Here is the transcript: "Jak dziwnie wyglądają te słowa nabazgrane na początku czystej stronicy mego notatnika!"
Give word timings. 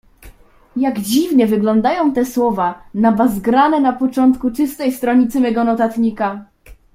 "Jak 0.75 0.99
dziwnie 1.01 1.47
wyglądają 1.47 2.13
te 2.13 2.25
słowa 2.25 2.83
nabazgrane 2.93 3.79
na 3.79 3.93
początku 3.93 4.51
czystej 4.51 4.91
stronicy 4.93 5.39
mego 5.39 5.63
notatnika!" 5.63 6.45